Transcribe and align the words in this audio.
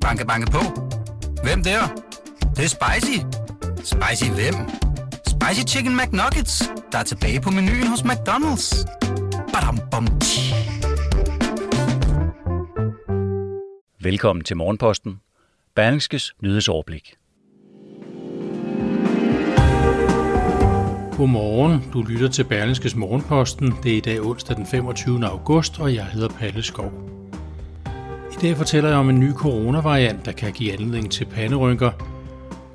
Banke, 0.00 0.26
banke 0.26 0.50
på. 0.50 0.58
Hvem 1.42 1.62
der? 1.62 1.80
Det, 2.40 2.56
det 2.56 2.64
er 2.64 2.68
spicy. 2.68 3.18
Spicy 3.76 4.30
hvem? 4.30 4.54
Spicy 5.26 5.74
Chicken 5.74 5.96
McNuggets, 5.96 6.62
der 6.92 6.98
er 6.98 7.02
tilbage 7.02 7.40
på 7.40 7.50
menuen 7.50 7.86
hos 7.86 8.00
McDonald's. 8.00 8.86
Badum, 9.52 9.78
bom, 9.90 10.06
tji. 10.20 10.54
Velkommen 14.00 14.44
til 14.44 14.56
Morgenposten. 14.56 15.20
Berlingskes 15.74 16.34
nyhedsoverblik. 16.42 17.16
Godmorgen, 21.16 21.84
du 21.92 22.02
lytter 22.02 22.28
til 22.28 22.44
Berlingskes 22.44 22.96
Morgenposten. 22.96 23.74
Det 23.82 23.92
er 23.92 23.96
i 23.96 24.00
dag 24.00 24.20
onsdag 24.20 24.56
den 24.56 24.66
25. 24.66 25.26
august, 25.26 25.80
og 25.80 25.94
jeg 25.94 26.04
hedder 26.04 26.28
Palle 26.28 26.62
Skov. 26.62 27.19
I 28.40 28.42
dag 28.42 28.56
fortæller 28.56 28.90
jeg 28.90 28.98
om 28.98 29.10
en 29.10 29.20
ny 29.20 29.32
coronavariant, 29.32 30.26
der 30.26 30.32
kan 30.32 30.52
give 30.52 30.72
anledning 30.72 31.10
til 31.10 31.24
panderynker, 31.24 31.90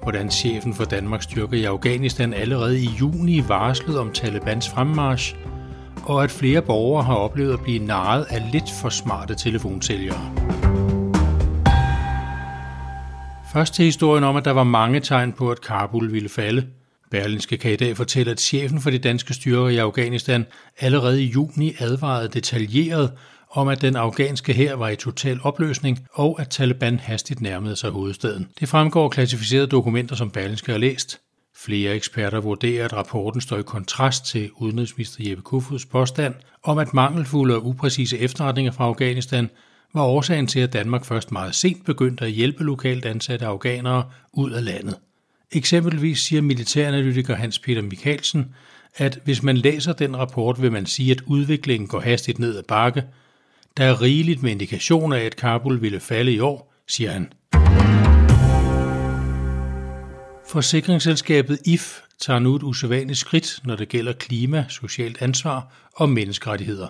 hvordan 0.03 0.31
chefen 0.31 0.73
for 0.73 0.83
Danmarks 0.83 1.23
styrker 1.23 1.57
i 1.57 1.63
Afghanistan 1.63 2.33
allerede 2.33 2.79
i 2.79 2.89
juni 2.99 3.43
varslede 3.47 3.99
om 3.99 4.11
Talibans 4.11 4.69
fremmarsch, 4.69 5.35
og 6.03 6.23
at 6.23 6.31
flere 6.31 6.61
borgere 6.61 7.03
har 7.03 7.15
oplevet 7.15 7.53
at 7.53 7.59
blive 7.59 7.85
narret 7.85 8.25
af 8.29 8.51
lidt 8.51 8.71
for 8.81 8.89
smarte 8.89 9.35
telefonsælgere. 9.35 10.31
Først 13.53 13.73
til 13.73 13.85
historien 13.85 14.23
om, 14.23 14.35
at 14.35 14.45
der 14.45 14.51
var 14.51 14.63
mange 14.63 14.99
tegn 14.99 15.33
på, 15.33 15.51
at 15.51 15.61
Kabul 15.61 16.11
ville 16.11 16.29
falde. 16.29 16.67
Berlinske 17.11 17.57
kan 17.57 17.71
i 17.71 17.75
dag 17.75 17.97
fortælle, 17.97 18.31
at 18.31 18.39
chefen 18.39 18.81
for 18.81 18.89
de 18.89 18.97
danske 18.97 19.33
styrker 19.33 19.67
i 19.67 19.77
Afghanistan 19.77 20.45
allerede 20.79 21.23
i 21.23 21.25
juni 21.25 21.75
advarede 21.79 22.29
detaljeret 22.29 23.11
om, 23.55 23.67
at 23.67 23.81
den 23.81 23.95
afghanske 23.95 24.53
hær 24.53 24.75
var 24.75 24.89
i 24.89 24.95
total 24.95 25.39
opløsning, 25.43 26.07
og 26.13 26.41
at 26.41 26.49
Taliban 26.49 26.99
hastigt 26.99 27.41
nærmede 27.41 27.75
sig 27.75 27.89
hovedstaden. 27.89 28.47
Det 28.59 28.69
fremgår 28.69 29.09
klassificerede 29.09 29.67
dokumenter, 29.67 30.15
som 30.15 30.31
Berlingske 30.31 30.71
har 30.71 30.79
læst. 30.79 31.19
Flere 31.57 31.95
eksperter 31.95 32.39
vurderer, 32.39 32.85
at 32.85 32.93
rapporten 32.93 33.41
står 33.41 33.57
i 33.57 33.61
kontrast 33.61 34.25
til 34.25 34.49
udenrigsminister 34.57 35.29
Jeppe 35.29 35.43
Kofods 35.43 35.85
påstand 35.85 36.33
om, 36.63 36.77
at 36.77 36.93
mangelfulde 36.93 37.55
og 37.55 37.65
upræcise 37.65 38.17
efterretninger 38.17 38.71
fra 38.71 38.85
Afghanistan 38.85 39.49
var 39.93 40.03
årsagen 40.03 40.47
til, 40.47 40.59
at 40.59 40.73
Danmark 40.73 41.05
først 41.05 41.31
meget 41.31 41.55
sent 41.55 41.85
begyndte 41.85 42.25
at 42.25 42.31
hjælpe 42.31 42.63
lokalt 42.63 43.05
ansatte 43.05 43.45
afghanere 43.45 44.03
ud 44.33 44.51
af 44.51 44.65
landet. 44.65 44.95
Eksempelvis 45.51 46.19
siger 46.19 46.41
militæranalytiker 46.41 47.35
Hans 47.35 47.59
Peter 47.59 47.81
Mikkelsen, 47.81 48.55
at 48.95 49.19
hvis 49.23 49.43
man 49.43 49.57
læser 49.57 49.93
den 49.93 50.17
rapport, 50.17 50.61
vil 50.61 50.71
man 50.71 50.85
sige, 50.85 51.11
at 51.11 51.21
udviklingen 51.21 51.87
går 51.87 51.99
hastigt 51.99 52.39
ned 52.39 52.57
ad 52.57 52.63
bakke. 52.63 53.03
Der 53.77 53.85
er 53.85 54.01
rigeligt 54.01 54.43
med 54.43 54.51
indikationer 54.51 55.17
af, 55.17 55.21
at 55.21 55.35
Kabul 55.35 55.81
ville 55.81 55.99
falde 55.99 56.33
i 56.33 56.39
år, 56.39 56.73
siger 56.87 57.11
han. 57.11 57.33
Forsikringsselskabet 60.47 61.59
IF 61.65 62.01
tager 62.19 62.39
nu 62.39 62.55
et 62.55 62.63
usædvanligt 62.63 63.19
skridt, 63.19 63.59
når 63.63 63.75
det 63.75 63.89
gælder 63.89 64.13
klima, 64.13 64.65
socialt 64.69 65.21
ansvar 65.21 65.73
og 65.95 66.09
menneskerettigheder. 66.09 66.87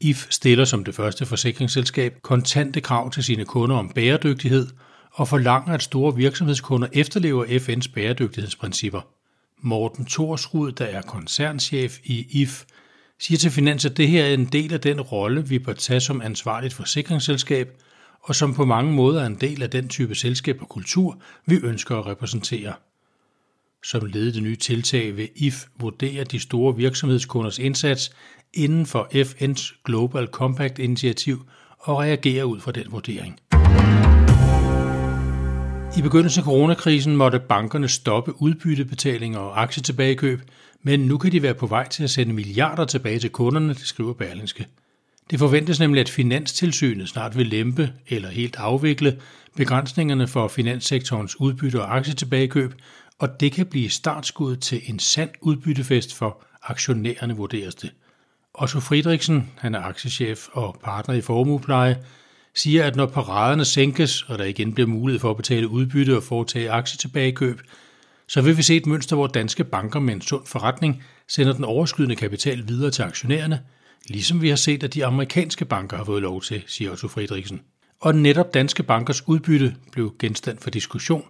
IF 0.00 0.26
stiller 0.30 0.64
som 0.64 0.84
det 0.84 0.94
første 0.94 1.26
forsikringsselskab 1.26 2.14
kontante 2.22 2.80
krav 2.80 3.10
til 3.10 3.24
sine 3.24 3.44
kunder 3.44 3.76
om 3.76 3.92
bæredygtighed 3.94 4.66
og 5.12 5.28
forlanger, 5.28 5.74
at 5.74 5.82
store 5.82 6.16
virksomhedskunder 6.16 6.88
efterlever 6.92 7.44
FN's 7.44 7.92
bæredygtighedsprincipper. 7.94 9.00
Morten 9.58 10.06
Thorsrud, 10.06 10.72
der 10.72 10.84
er 10.84 11.02
koncernchef 11.02 11.98
i 12.04 12.26
IF, 12.42 12.64
siger 13.20 13.38
til 13.38 13.50
Finans, 13.50 13.84
at 13.84 13.96
det 13.96 14.08
her 14.08 14.24
er 14.24 14.34
en 14.34 14.44
del 14.44 14.72
af 14.72 14.80
den 14.80 15.00
rolle, 15.00 15.48
vi 15.48 15.58
bør 15.58 15.72
tage 15.72 16.00
som 16.00 16.20
ansvarligt 16.20 16.74
forsikringsselskab, 16.74 17.82
og 18.22 18.34
som 18.34 18.54
på 18.54 18.64
mange 18.64 18.92
måder 18.92 19.22
er 19.22 19.26
en 19.26 19.34
del 19.40 19.62
af 19.62 19.70
den 19.70 19.88
type 19.88 20.14
selskab 20.14 20.62
og 20.62 20.68
kultur, 20.68 21.22
vi 21.46 21.58
ønsker 21.62 21.96
at 21.96 22.06
repræsentere. 22.06 22.72
Som 23.84 24.06
led 24.06 24.26
i 24.26 24.30
det 24.30 24.42
nye 24.42 24.56
tiltag 24.56 25.16
vil 25.16 25.28
IF 25.36 25.66
vurdere 25.80 26.24
de 26.24 26.38
store 26.38 26.76
virksomhedskunders 26.76 27.58
indsats 27.58 28.10
inden 28.54 28.86
for 28.86 29.08
FN's 29.12 29.82
Global 29.84 30.26
Compact-initiativ 30.26 31.46
og 31.78 31.98
reagere 31.98 32.46
ud 32.46 32.60
fra 32.60 32.72
den 32.72 32.84
vurdering. 32.90 33.40
I 35.98 36.02
begyndelsen 36.02 36.40
af 36.40 36.44
coronakrisen 36.44 37.16
måtte 37.16 37.38
bankerne 37.38 37.88
stoppe 37.88 38.42
udbyttebetalinger 38.42 39.38
og 39.38 39.62
aktietilbagekøb, 39.62 40.40
men 40.82 41.00
nu 41.00 41.18
kan 41.18 41.32
de 41.32 41.42
være 41.42 41.54
på 41.54 41.66
vej 41.66 41.88
til 41.88 42.04
at 42.04 42.10
sende 42.10 42.32
milliarder 42.32 42.84
tilbage 42.84 43.18
til 43.18 43.30
kunderne, 43.30 43.68
det 43.68 43.86
skriver 43.86 44.12
Berlingske. 44.12 44.66
Det 45.30 45.38
forventes 45.38 45.80
nemlig, 45.80 46.00
at 46.00 46.08
Finanstilsynet 46.08 47.08
snart 47.08 47.36
vil 47.36 47.46
lempe 47.46 47.92
eller 48.08 48.28
helt 48.28 48.56
afvikle 48.56 49.20
begrænsningerne 49.56 50.28
for 50.28 50.48
finanssektorens 50.48 51.40
udbytte 51.40 51.82
og 51.82 51.96
aktietilbagekøb, 51.96 52.74
og 53.18 53.40
det 53.40 53.52
kan 53.52 53.66
blive 53.66 53.90
startskud 53.90 54.56
til 54.56 54.80
en 54.86 54.98
sand 54.98 55.30
udbyttefest 55.40 56.14
for 56.14 56.44
aktionærerne, 56.62 57.36
vurderes 57.36 57.74
det. 57.74 57.90
Otto 58.54 58.80
Friedrichsen, 58.80 59.50
han 59.58 59.74
er 59.74 59.80
aktiechef 59.80 60.46
og 60.52 60.76
partner 60.84 61.14
i 61.14 61.20
formuepleje, 61.20 61.96
siger, 62.54 62.84
at 62.84 62.96
når 62.96 63.06
paraderne 63.06 63.64
sænkes, 63.64 64.22
og 64.22 64.38
der 64.38 64.44
igen 64.44 64.74
bliver 64.74 64.86
mulighed 64.86 65.20
for 65.20 65.30
at 65.30 65.36
betale 65.36 65.68
udbytte 65.68 66.16
og 66.16 66.22
foretage 66.22 66.70
aktietilbagekøb, 66.70 67.60
så 68.30 68.40
vil 68.40 68.56
vi 68.56 68.62
se 68.62 68.76
et 68.76 68.86
mønster, 68.86 69.16
hvor 69.16 69.26
danske 69.26 69.64
banker 69.64 70.00
med 70.00 70.14
en 70.14 70.20
sund 70.20 70.46
forretning 70.46 71.02
sender 71.28 71.52
den 71.52 71.64
overskydende 71.64 72.16
kapital 72.16 72.68
videre 72.68 72.90
til 72.90 73.02
aktionærerne, 73.02 73.60
ligesom 74.08 74.42
vi 74.42 74.48
har 74.48 74.56
set, 74.56 74.82
at 74.82 74.94
de 74.94 75.06
amerikanske 75.06 75.64
banker 75.64 75.96
har 75.96 76.04
fået 76.04 76.22
lov 76.22 76.42
til, 76.42 76.62
siger 76.66 76.90
Otto 76.90 77.08
Friedrichsen. 77.08 77.60
Og 78.00 78.14
netop 78.14 78.54
danske 78.54 78.82
bankers 78.82 79.28
udbytte 79.28 79.74
blev 79.92 80.14
genstand 80.18 80.58
for 80.58 80.70
diskussion, 80.70 81.24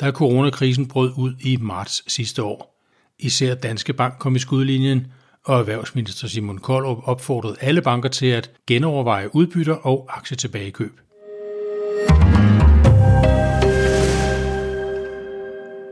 da 0.00 0.10
coronakrisen 0.10 0.88
brød 0.88 1.12
ud 1.16 1.34
i 1.40 1.56
marts 1.56 2.12
sidste 2.12 2.42
år. 2.42 2.80
Især 3.18 3.54
Danske 3.54 3.92
Bank 3.92 4.14
kom 4.18 4.36
i 4.36 4.38
skudlinjen, 4.38 5.06
og 5.44 5.58
erhvervsminister 5.58 6.28
Simon 6.28 6.58
Koldrup 6.58 6.98
opfordrede 7.04 7.56
alle 7.60 7.82
banker 7.82 8.08
til 8.08 8.26
at 8.26 8.50
genoverveje 8.66 9.34
udbytter 9.34 9.74
og 9.74 10.08
aktietilbagekøb. 10.08 11.00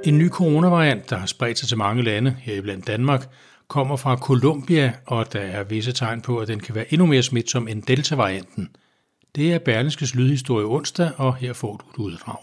En 0.04 0.18
ny 0.18 0.28
coronavariant, 0.28 1.10
der 1.10 1.16
har 1.16 1.26
spredt 1.26 1.58
sig 1.58 1.68
til 1.68 1.78
mange 1.78 2.02
lande, 2.02 2.36
heriblandt 2.40 2.86
Danmark, 2.86 3.28
kommer 3.68 3.96
fra 3.96 4.16
Colombia, 4.16 4.92
og 5.06 5.32
der 5.32 5.40
er 5.40 5.64
visse 5.64 5.92
tegn 5.92 6.20
på, 6.20 6.38
at 6.38 6.48
den 6.48 6.60
kan 6.60 6.74
være 6.74 6.92
endnu 6.92 7.06
mere 7.06 7.22
smitsom 7.22 7.68
end 7.68 7.82
Delta-varianten. 7.82 8.68
Det 9.34 9.52
er 9.52 9.58
Berlingskes 9.58 10.14
lydhistorie 10.14 10.66
onsdag, 10.66 11.10
og 11.16 11.36
her 11.36 11.52
får 11.52 11.76
du 11.76 11.90
et 11.90 12.10
uddrag. 12.10 12.36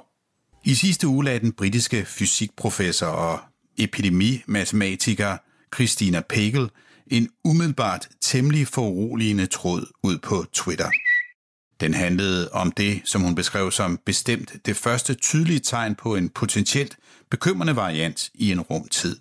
I 0.65 0.73
sidste 0.73 1.07
uge 1.07 1.25
lagde 1.25 1.39
den 1.39 1.51
britiske 1.51 2.05
fysikprofessor 2.05 3.07
og 3.07 3.39
epidemimatematiker 3.77 5.37
Christina 5.75 6.21
Pagel 6.29 6.69
en 7.07 7.29
umiddelbart 7.45 8.07
temmelig 8.21 8.67
foruroligende 8.67 9.45
tråd 9.45 9.85
ud 10.03 10.17
på 10.17 10.45
Twitter. 10.53 10.89
Den 11.81 11.93
handlede 11.93 12.51
om 12.51 12.71
det, 12.71 13.01
som 13.05 13.21
hun 13.21 13.35
beskrev 13.35 13.71
som 13.71 13.99
bestemt 14.05 14.51
det 14.65 14.75
første 14.75 15.13
tydelige 15.13 15.59
tegn 15.59 15.95
på 15.95 16.15
en 16.15 16.29
potentielt 16.29 16.97
bekymrende 17.29 17.75
variant 17.75 18.29
i 18.33 18.51
en 18.51 18.61
rumtid. 18.61 19.17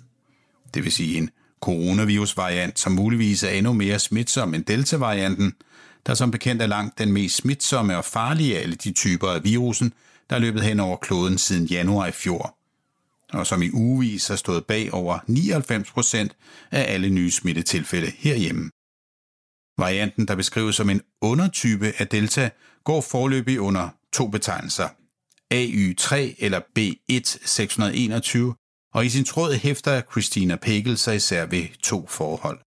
Det 0.75 0.85
vil 0.85 0.93
sige 0.93 1.19
en 1.19 1.31
coronavirus-variant, 1.61 2.79
som 2.79 2.93
muligvis 2.93 3.43
er 3.43 3.51
endnu 3.51 3.73
mere 3.73 3.99
smitsom 3.99 4.55
end 4.55 4.65
Delta-varianten, 4.65 5.53
der 6.07 6.15
som 6.15 6.31
bekendt 6.31 6.63
er 6.63 6.67
langt 6.67 6.99
den 6.99 7.13
mest 7.13 7.37
smitsomme 7.37 7.97
og 7.97 8.05
farlige 8.05 8.59
af 8.59 8.63
alle 8.63 8.75
de 8.75 8.93
typer 8.93 9.29
af 9.29 9.45
virusen, 9.45 9.93
der 10.31 10.37
er 10.37 10.41
løbet 10.41 10.63
hen 10.63 10.81
over 10.81 10.97
kloden 10.97 11.39
siden 11.39 11.67
januar 11.67 12.07
i 12.07 12.13
fjor 12.13 12.59
og 13.33 13.47
som 13.47 13.63
i 13.63 13.71
ugevis 13.73 14.29
har 14.29 14.37
stået 14.37 14.67
bag 14.67 14.95
over 14.95 15.19
99 15.27 15.91
procent 15.91 16.37
af 16.71 16.95
alle 16.95 17.11
nye 17.11 17.31
smittetilfælde 17.31 18.13
herhjemme. 18.19 18.71
Varianten, 19.79 20.29
der 20.29 20.35
beskrives 20.35 20.77
som 20.77 20.91
en 20.91 21.01
undertype 21.21 21.93
af 21.99 22.09
Delta, 22.09 22.51
går 22.85 23.01
forløbig 23.01 23.61
under 23.61 23.89
to 24.13 24.29
betegnelser. 24.29 24.89
AY3 25.55 26.35
eller 26.39 26.61
B1621, 26.79 28.91
og 28.95 29.07
i 29.07 29.09
sin 29.09 29.25
tråd 29.25 29.55
hæfter 29.55 30.03
Christina 30.11 30.57
Pagel 30.57 30.99
sig 30.99 31.17
især 31.17 31.47
ved 31.47 31.65
to 31.83 32.07
forhold. 32.07 32.59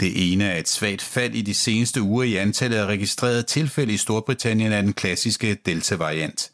Det 0.00 0.32
ene 0.32 0.44
er 0.44 0.58
et 0.58 0.68
svagt 0.68 1.02
fald 1.02 1.34
i 1.34 1.42
de 1.42 1.54
seneste 1.54 2.02
uger 2.02 2.24
i 2.24 2.36
antallet 2.36 2.76
af 2.76 2.86
registrerede 2.86 3.42
tilfælde 3.42 3.92
i 3.92 3.96
Storbritannien 3.96 4.72
af 4.72 4.82
den 4.82 4.92
klassiske 4.92 5.54
Delta-variant. 5.54 6.50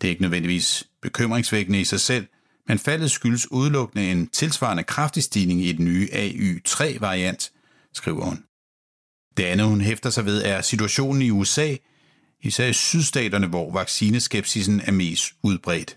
Det 0.00 0.08
er 0.08 0.10
ikke 0.10 0.22
nødvendigvis 0.22 0.88
bekymringsvækkende 1.02 1.80
i 1.80 1.84
sig 1.84 2.00
selv, 2.00 2.26
men 2.68 2.78
faldet 2.78 3.10
skyldes 3.10 3.52
udelukkende 3.52 4.10
en 4.10 4.26
tilsvarende 4.26 4.82
kraftig 4.82 5.22
stigning 5.22 5.64
i 5.64 5.72
den 5.72 5.84
nye 5.84 6.08
AY3-variant, 6.12 7.52
skriver 7.94 8.24
hun. 8.24 8.44
Det 9.36 9.44
andet, 9.44 9.66
hun 9.66 9.80
hæfter 9.80 10.10
sig 10.10 10.24
ved, 10.24 10.42
er 10.42 10.60
situationen 10.60 11.22
i 11.22 11.30
USA, 11.30 11.76
især 12.42 12.66
i 12.66 12.72
sydstaterne, 12.72 13.46
hvor 13.46 13.72
vaccineskepsisen 13.72 14.80
er 14.84 14.92
mest 14.92 15.32
udbredt. 15.42 15.96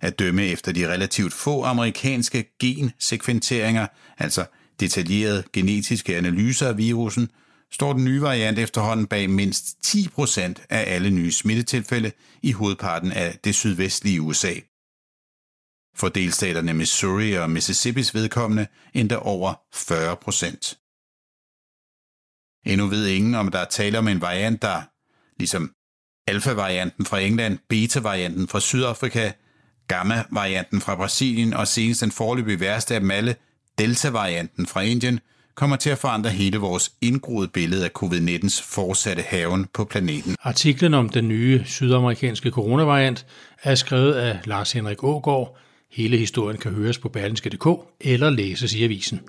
At 0.00 0.18
dømme 0.18 0.46
efter 0.46 0.72
de 0.72 0.92
relativt 0.92 1.32
få 1.32 1.62
amerikanske 1.62 2.44
gensekventeringer, 2.60 3.86
altså 4.18 4.44
detaljerede 4.80 5.44
genetiske 5.52 6.16
analyser 6.16 6.68
af 6.68 6.76
virusen, 6.78 7.28
står 7.72 7.92
den 7.92 8.04
nye 8.04 8.22
variant 8.22 8.58
efterhånden 8.58 9.06
bag 9.06 9.30
mindst 9.30 9.82
10 9.82 10.08
procent 10.08 10.62
af 10.70 10.94
alle 10.94 11.10
nye 11.10 11.32
smittetilfælde 11.32 12.12
i 12.42 12.52
hovedparten 12.52 13.12
af 13.12 13.38
det 13.44 13.54
sydvestlige 13.54 14.20
USA. 14.20 14.54
For 15.94 16.08
delstaterne 16.08 16.74
Missouri 16.74 17.32
og 17.32 17.50
Mississippis 17.50 18.14
vedkommende 18.14 18.66
endda 18.94 19.16
over 19.16 19.54
40 19.74 20.16
procent. 20.16 20.78
Endnu 22.66 22.86
ved 22.86 23.06
ingen, 23.06 23.34
om 23.34 23.50
der 23.50 23.58
er 23.58 23.64
tale 23.64 23.98
om 23.98 24.08
en 24.08 24.20
variant, 24.20 24.62
der, 24.62 24.82
ligesom 25.38 25.70
alfa-varianten 26.26 27.06
fra 27.06 27.18
England, 27.18 27.58
beta-varianten 27.68 28.48
fra 28.48 28.60
Sydafrika, 28.60 29.30
gamma-varianten 29.88 30.80
fra 30.80 30.94
Brasilien 30.94 31.54
og 31.54 31.68
senest 31.68 32.00
den 32.00 32.10
forløbige 32.10 32.60
værste 32.60 32.94
af 32.94 33.00
dem 33.00 33.10
alle, 33.10 33.34
delta-varianten 33.78 34.66
fra 34.66 34.80
Indien, 34.80 35.20
kommer 35.54 35.76
til 35.76 35.90
at 35.90 35.98
forandre 35.98 36.30
hele 36.30 36.58
vores 36.58 36.92
indgroede 37.00 37.48
billede 37.48 37.84
af 37.84 37.90
covid-19's 38.02 38.62
fortsatte 38.64 39.22
haven 39.22 39.66
på 39.74 39.84
planeten. 39.84 40.36
Artiklen 40.42 40.94
om 40.94 41.08
den 41.08 41.28
nye 41.28 41.62
sydamerikanske 41.64 42.50
coronavariant 42.50 43.26
er 43.62 43.74
skrevet 43.74 44.12
af 44.12 44.38
Lars 44.44 44.72
Henrik 44.72 45.04
Ågård. 45.04 45.58
Hele 45.92 46.16
historien 46.16 46.60
kan 46.60 46.74
høres 46.74 46.98
på 46.98 47.08
berlinske.dk 47.08 47.66
eller 48.00 48.30
læses 48.30 48.74
i 48.74 48.84
avisen. 48.84 49.20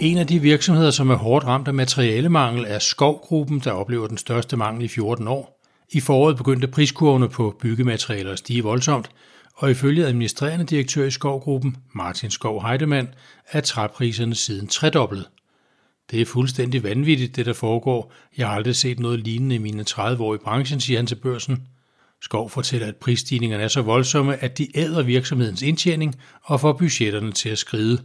En 0.00 0.18
af 0.18 0.26
de 0.26 0.38
virksomheder, 0.38 0.90
som 0.90 1.10
er 1.10 1.14
hårdt 1.14 1.46
ramt 1.46 1.68
af 1.68 1.74
materialemangel, 1.74 2.64
er 2.68 2.78
Skovgruppen, 2.78 3.58
der 3.58 3.72
oplever 3.72 4.06
den 4.06 4.18
største 4.18 4.56
mangel 4.56 4.84
i 4.84 4.88
14 4.88 5.28
år. 5.28 5.60
I 5.90 6.00
foråret 6.00 6.36
begyndte 6.36 6.68
priskurvene 6.68 7.28
på 7.28 7.56
byggematerialer 7.60 8.32
at 8.32 8.38
stige 8.38 8.62
voldsomt, 8.62 9.10
og 9.54 9.70
ifølge 9.70 10.06
administrerende 10.06 10.64
direktør 10.64 11.04
i 11.04 11.10
Skovgruppen, 11.10 11.76
Martin 11.94 12.30
Skov 12.30 12.66
Heidemann, 12.66 13.08
er 13.52 13.60
træpriserne 13.60 14.34
siden 14.34 14.66
tredoblet. 14.66 15.28
Det 16.10 16.20
er 16.20 16.26
fuldstændig 16.26 16.82
vanvittigt, 16.82 17.36
det 17.36 17.46
der 17.46 17.52
foregår. 17.52 18.12
Jeg 18.36 18.48
har 18.48 18.54
aldrig 18.54 18.76
set 18.76 19.00
noget 19.00 19.20
lignende 19.20 19.54
i 19.54 19.58
mine 19.58 19.84
30 19.84 20.24
år 20.24 20.34
i 20.34 20.38
branchen, 20.38 20.80
siger 20.80 20.98
han 20.98 21.06
til 21.06 21.14
børsen. 21.14 21.62
Skov 22.22 22.50
fortæller, 22.50 22.86
at 22.86 22.96
prisstigningerne 22.96 23.62
er 23.62 23.68
så 23.68 23.82
voldsomme, 23.82 24.42
at 24.42 24.58
de 24.58 24.78
æder 24.78 25.02
virksomhedens 25.02 25.62
indtjening 25.62 26.14
og 26.42 26.60
får 26.60 26.72
budgetterne 26.72 27.32
til 27.32 27.48
at 27.48 27.58
skride. 27.58 27.98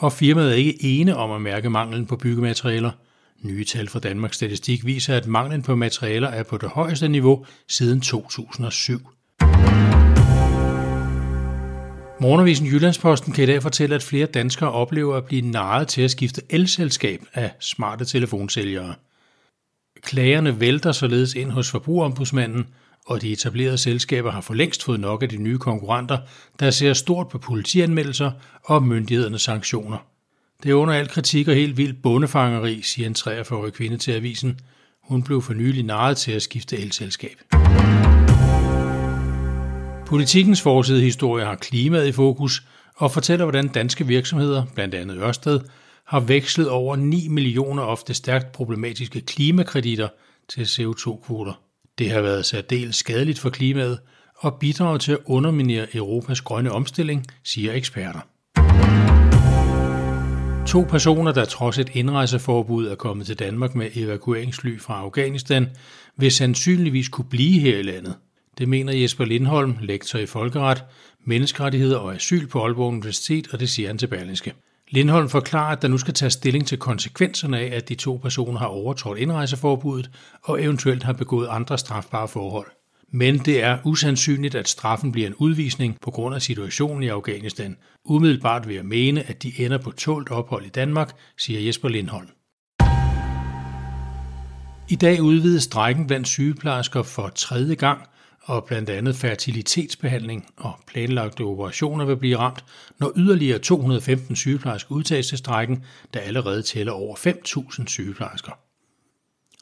Og 0.00 0.12
firmaet 0.12 0.50
er 0.50 0.54
ikke 0.54 0.84
ene 0.84 1.16
om 1.16 1.30
at 1.30 1.42
mærke 1.42 1.70
manglen 1.70 2.06
på 2.06 2.16
byggematerialer. 2.16 2.90
Nye 3.42 3.64
tal 3.64 3.88
fra 3.88 3.98
Danmarks 3.98 4.36
Statistik 4.36 4.86
viser, 4.86 5.16
at 5.16 5.26
manglen 5.26 5.62
på 5.62 5.74
materialer 5.74 6.28
er 6.28 6.42
på 6.42 6.56
det 6.56 6.68
højeste 6.68 7.08
niveau 7.08 7.46
siden 7.68 8.00
2007. 8.00 8.98
Morgenavisen 12.20 12.66
Jyllandsposten 12.66 13.32
kan 13.32 13.44
i 13.44 13.46
dag 13.46 13.62
fortælle, 13.62 13.94
at 13.94 14.02
flere 14.02 14.26
danskere 14.26 14.72
oplever 14.72 15.16
at 15.16 15.24
blive 15.24 15.42
narret 15.42 15.88
til 15.88 16.02
at 16.02 16.10
skifte 16.10 16.42
elselskab 16.50 17.20
af 17.34 17.52
smarte 17.60 18.04
telefonsælgere. 18.04 18.94
Klagerne 20.02 20.60
vælter 20.60 20.92
således 20.92 21.34
ind 21.34 21.50
hos 21.50 21.70
forbrugerombudsmanden, 21.70 22.66
og 23.10 23.22
de 23.22 23.32
etablerede 23.32 23.78
selskaber 23.78 24.30
har 24.30 24.40
for 24.40 24.54
længst 24.54 24.84
fået 24.84 25.00
nok 25.00 25.22
af 25.22 25.28
de 25.28 25.36
nye 25.36 25.58
konkurrenter, 25.58 26.18
der 26.60 26.70
ser 26.70 26.92
stort 26.92 27.28
på 27.28 27.38
politianmeldelser 27.38 28.30
og 28.64 28.82
myndighedernes 28.82 29.42
sanktioner. 29.42 29.98
Det 30.62 30.70
er 30.70 30.74
under 30.74 30.94
al 30.94 31.08
kritik 31.08 31.48
og 31.48 31.54
helt 31.54 31.76
vildt 31.76 32.02
bondefangeri, 32.02 32.82
siger 32.82 33.06
en 33.06 33.16
43-årig 33.18 33.72
kvinde 33.72 33.96
til 33.96 34.12
avisen. 34.12 34.60
Hun 35.02 35.22
blev 35.22 35.42
for 35.42 35.54
nylig 35.54 35.84
narret 35.84 36.16
til 36.16 36.32
at 36.32 36.42
skifte 36.42 36.78
elselskab. 36.78 37.36
Politikens 40.06 40.62
forside 40.62 41.00
historie 41.00 41.44
har 41.44 41.54
klimaet 41.54 42.06
i 42.06 42.12
fokus 42.12 42.62
og 42.96 43.12
fortæller, 43.12 43.44
hvordan 43.44 43.68
danske 43.68 44.06
virksomheder, 44.06 44.64
blandt 44.74 44.94
andet 44.94 45.16
Ørsted, 45.16 45.60
har 46.06 46.20
vekslet 46.20 46.68
over 46.68 46.96
9 46.96 47.28
millioner 47.28 47.82
ofte 47.82 48.14
stærkt 48.14 48.52
problematiske 48.52 49.20
klimakreditter 49.20 50.08
til 50.48 50.62
CO2-kvoter. 50.62 51.69
Det 52.00 52.10
har 52.10 52.20
været 52.20 52.46
særdeles 52.46 52.96
skadeligt 52.96 53.38
for 53.38 53.50
klimaet 53.50 53.98
og 54.36 54.54
bidrager 54.60 54.98
til 54.98 55.12
at 55.12 55.18
underminere 55.24 55.86
Europas 55.96 56.40
grønne 56.40 56.72
omstilling, 56.72 57.26
siger 57.44 57.72
eksperter. 57.72 58.20
To 60.66 60.82
personer, 60.82 61.32
der 61.32 61.44
trods 61.44 61.78
et 61.78 61.90
indrejseforbud 61.92 62.86
er 62.86 62.94
kommet 62.94 63.26
til 63.26 63.38
Danmark 63.38 63.74
med 63.74 63.90
evakueringsfly 63.94 64.80
fra 64.80 64.94
Afghanistan, 64.94 65.68
vil 66.16 66.32
sandsynligvis 66.32 67.08
kunne 67.08 67.28
blive 67.30 67.60
her 67.60 67.78
i 67.78 67.82
landet. 67.82 68.14
Det 68.58 68.68
mener 68.68 68.92
Jesper 68.92 69.24
Lindholm, 69.24 69.76
lektor 69.80 70.18
i 70.18 70.26
folkeret, 70.26 70.84
menneskerettigheder 71.24 71.98
og 71.98 72.14
asyl 72.14 72.46
på 72.46 72.62
Aalborg 72.64 72.88
Universitet, 72.88 73.48
og 73.52 73.60
det 73.60 73.68
siger 73.68 73.88
han 73.88 73.98
til 73.98 74.06
Berlingske. 74.06 74.52
Lindholm 74.92 75.28
forklarer, 75.28 75.76
at 75.76 75.82
der 75.82 75.88
nu 75.88 75.98
skal 75.98 76.14
tage 76.14 76.30
stilling 76.30 76.66
til 76.66 76.78
konsekvenserne 76.78 77.58
af, 77.58 77.76
at 77.76 77.88
de 77.88 77.94
to 77.94 78.16
personer 78.22 78.58
har 78.58 78.66
overtrådt 78.66 79.18
indrejseforbuddet 79.18 80.10
og 80.42 80.62
eventuelt 80.62 81.02
har 81.02 81.12
begået 81.12 81.48
andre 81.50 81.78
strafbare 81.78 82.28
forhold. 82.28 82.66
Men 83.12 83.38
det 83.38 83.62
er 83.62 83.78
usandsynligt, 83.84 84.54
at 84.54 84.68
straffen 84.68 85.12
bliver 85.12 85.26
en 85.26 85.34
udvisning 85.34 85.96
på 86.02 86.10
grund 86.10 86.34
af 86.34 86.42
situationen 86.42 87.02
i 87.02 87.08
Afghanistan. 87.08 87.76
Umiddelbart 88.04 88.68
vil 88.68 88.74
jeg 88.74 88.84
mene, 88.84 89.28
at 89.28 89.42
de 89.42 89.52
ender 89.64 89.78
på 89.78 89.90
tålt 89.90 90.30
ophold 90.30 90.66
i 90.66 90.68
Danmark, 90.68 91.16
siger 91.38 91.60
Jesper 91.60 91.88
Lindholm. 91.88 92.28
I 94.88 94.94
dag 94.94 95.22
udvides 95.22 95.62
strækken 95.62 96.06
blandt 96.06 96.28
sygeplejersker 96.28 97.02
for 97.02 97.28
tredje 97.28 97.74
gang, 97.74 98.00
og 98.42 98.64
blandt 98.64 98.90
andet 98.90 99.16
fertilitetsbehandling 99.16 100.46
og 100.56 100.72
planlagte 100.86 101.40
operationer 101.40 102.04
vil 102.04 102.16
blive 102.16 102.38
ramt, 102.38 102.64
når 102.98 103.12
yderligere 103.16 103.58
215 103.58 104.36
sygeplejersker 104.36 104.94
udtages 104.94 105.26
til 105.26 105.38
strækken, 105.38 105.84
der 106.14 106.20
allerede 106.20 106.62
tæller 106.62 106.92
over 106.92 107.16
5.000 107.16 107.86
sygeplejersker. 107.86 108.52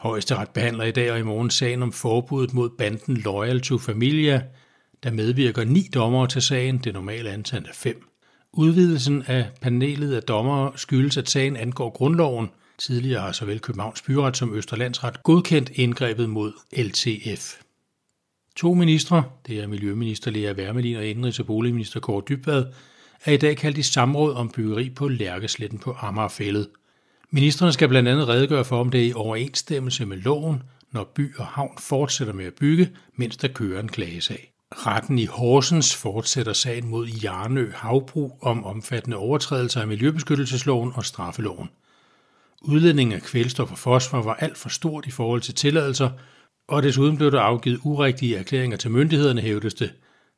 Højesteret 0.01 0.51
behandler 0.51 0.85
i 0.85 0.91
dag 0.91 1.13
og 1.13 1.19
i 1.19 1.23
morgen 1.23 1.51
sagen 1.51 1.83
om 1.83 1.93
forbuddet 1.93 2.55
mod 2.55 2.71
banden 2.79 3.17
Loyal 3.17 3.61
to 3.61 3.79
Familia, 3.79 4.43
der 5.03 5.11
medvirker 5.11 5.65
ni 5.65 5.89
dommere 5.95 6.27
til 6.27 6.43
sagen, 6.43 6.79
det 6.79 6.95
normale 6.95 7.31
antal 7.31 7.65
er 7.65 7.75
fem. 7.75 8.09
Udvidelsen 8.53 9.23
af 9.27 9.51
panelet 9.61 10.15
af 10.15 10.23
dommere 10.23 10.73
skyldes, 10.77 11.17
at 11.17 11.31
sagen 11.31 11.57
angår 11.57 11.91
grundloven. 11.91 12.51
Tidligere 12.79 13.21
har 13.21 13.33
såvel 13.33 13.61
Københavns 13.61 14.03
Byret 14.03 14.37
som 14.37 14.55
Østerlandsret 14.55 15.23
godkendt 15.23 15.71
indgrebet 15.75 16.31
mod 16.31 16.53
LTF. 16.77 17.68
To 18.59 18.75
ministre, 18.75 19.25
det 19.47 19.61
er 19.61 19.67
Miljøminister 19.67 20.31
Lea 20.31 20.53
Wermelin 20.53 20.97
og 20.97 21.05
Indrigs- 21.05 21.41
og 21.41 21.47
Boligminister 21.47 22.01
Kåre 22.01 22.23
Dybvad, 22.29 22.65
er 23.25 23.33
i 23.33 23.37
dag 23.37 23.57
kaldt 23.57 23.79
i 23.79 23.83
samråd 23.83 24.35
om 24.35 24.49
byggeri 24.49 24.91
på 24.91 25.09
Lærkesletten 25.09 25.79
på 25.79 25.97
Amagerfællet. 26.01 26.69
Ministerne 27.31 27.73
skal 27.73 27.89
blandt 27.89 28.09
andet 28.09 28.29
redegøre 28.29 28.65
for, 28.65 28.81
om 28.81 28.91
det 28.91 29.01
er 29.01 29.07
i 29.07 29.13
overensstemmelse 29.13 30.07
med 30.07 30.17
loven, 30.17 30.63
når 30.93 31.13
by 31.15 31.37
og 31.37 31.47
havn 31.47 31.79
fortsætter 31.79 32.35
med 32.35 32.45
at 32.45 32.55
bygge, 32.55 32.91
mens 33.17 33.37
der 33.37 33.49
kører 33.49 33.81
en 33.81 33.89
klagesag. 33.89 34.53
Retten 34.73 35.19
i 35.19 35.27
Horsens 35.27 35.97
fortsætter 35.97 36.53
sagen 36.53 36.89
mod 36.89 37.07
Jarnø 37.07 37.73
Havbrug 37.75 38.39
om 38.43 38.65
omfattende 38.65 39.17
overtrædelser 39.17 39.81
af 39.81 39.87
Miljøbeskyttelsesloven 39.87 40.93
og 40.95 41.05
straffeloven. 41.05 41.69
Udledningen 42.63 43.15
af 43.15 43.23
kvælstof 43.23 43.71
og 43.71 43.79
fosfor 43.79 44.23
var 44.23 44.35
alt 44.35 44.59
for 44.59 44.69
stort 44.69 45.07
i 45.07 45.11
forhold 45.11 45.41
til 45.41 45.55
tilladelser, 45.55 46.11
og 46.69 46.83
desuden 46.83 47.17
blev 47.17 47.31
der 47.31 47.41
afgivet 47.41 47.81
urigtige 47.85 48.37
erklæringer 48.37 48.77
til 48.77 48.91
myndighederne, 48.91 49.41
hævdes 49.41 49.75
det. 49.75 49.93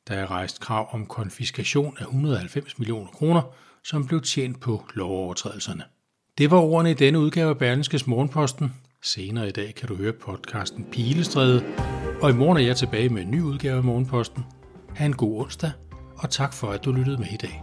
Der 0.08 0.14
er 0.14 0.30
rejst 0.30 0.60
krav 0.60 0.88
om 0.94 1.06
konfiskation 1.06 1.96
af 1.98 2.02
190 2.02 2.78
millioner 2.78 3.10
kroner, 3.10 3.42
som 3.84 4.06
blev 4.06 4.20
tjent 4.20 4.60
på 4.60 4.84
lovovertrædelserne. 4.94 5.82
Det 6.38 6.50
var 6.50 6.58
ordene 6.58 6.90
i 6.90 6.94
denne 6.94 7.18
udgave 7.18 7.50
af 7.50 7.58
Berlingskes 7.58 8.06
Morgenposten. 8.06 8.74
Senere 9.02 9.48
i 9.48 9.52
dag 9.52 9.74
kan 9.74 9.88
du 9.88 9.94
høre 9.94 10.12
podcasten 10.12 10.86
Pilestræde, 10.92 11.64
og 12.22 12.30
i 12.30 12.34
morgen 12.34 12.58
er 12.58 12.62
jeg 12.62 12.76
tilbage 12.76 13.08
med 13.08 13.22
en 13.22 13.30
ny 13.30 13.40
udgave 13.42 13.76
af 13.76 13.84
Morgenposten. 13.84 14.44
Ha' 14.94 15.06
en 15.06 15.16
god 15.16 15.40
onsdag, 15.40 15.70
og 16.16 16.30
tak 16.30 16.52
for 16.52 16.70
at 16.70 16.84
du 16.84 16.92
lyttede 16.92 17.18
med 17.18 17.28
i 17.32 17.36
dag. 17.36 17.62